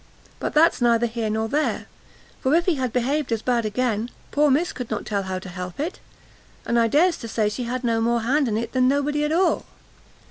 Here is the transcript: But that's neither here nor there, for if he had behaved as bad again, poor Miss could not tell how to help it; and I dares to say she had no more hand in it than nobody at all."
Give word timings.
But 0.39 0.55
that's 0.55 0.81
neither 0.81 1.05
here 1.05 1.29
nor 1.29 1.47
there, 1.47 1.85
for 2.41 2.55
if 2.55 2.65
he 2.65 2.73
had 2.77 2.91
behaved 2.91 3.31
as 3.31 3.43
bad 3.43 3.65
again, 3.67 4.09
poor 4.31 4.49
Miss 4.49 4.73
could 4.73 4.89
not 4.89 5.05
tell 5.05 5.21
how 5.21 5.37
to 5.37 5.47
help 5.47 5.79
it; 5.79 5.99
and 6.65 6.79
I 6.79 6.87
dares 6.87 7.17
to 7.17 7.27
say 7.27 7.49
she 7.49 7.65
had 7.65 7.83
no 7.83 8.01
more 8.01 8.21
hand 8.23 8.47
in 8.47 8.57
it 8.57 8.71
than 8.71 8.87
nobody 8.87 9.23
at 9.23 9.31
all." 9.31 9.63